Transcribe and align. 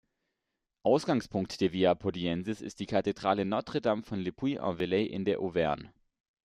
Ausgangspunkt 0.81 1.61
der 1.61 1.73
Via 1.73 1.93
Podiensis 1.93 2.61
ist 2.61 2.79
die 2.79 2.87
Kathedrale 2.87 3.45
Notre-Dame 3.45 4.01
von 4.01 4.19
Le 4.19 4.31
Puy-en-Velay 4.31 5.05
in 5.05 5.25
der 5.25 5.39
Auvergne. 5.39 5.93